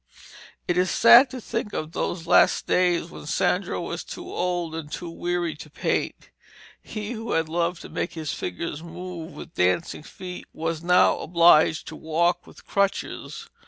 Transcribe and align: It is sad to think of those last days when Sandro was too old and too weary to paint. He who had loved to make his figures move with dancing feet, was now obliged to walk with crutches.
It 0.67 0.77
is 0.79 0.89
sad 0.89 1.29
to 1.29 1.39
think 1.39 1.73
of 1.73 1.91
those 1.91 2.25
last 2.25 2.65
days 2.65 3.11
when 3.11 3.27
Sandro 3.27 3.81
was 3.81 4.03
too 4.03 4.33
old 4.33 4.73
and 4.73 4.91
too 4.91 5.11
weary 5.11 5.53
to 5.57 5.69
paint. 5.69 6.31
He 6.81 7.11
who 7.11 7.33
had 7.33 7.47
loved 7.47 7.83
to 7.83 7.89
make 7.89 8.13
his 8.13 8.33
figures 8.33 8.81
move 8.81 9.33
with 9.33 9.53
dancing 9.53 10.01
feet, 10.01 10.47
was 10.53 10.81
now 10.81 11.19
obliged 11.19 11.85
to 11.89 11.95
walk 11.95 12.47
with 12.47 12.65
crutches. 12.65 13.47